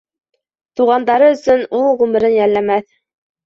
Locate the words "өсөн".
1.35-1.63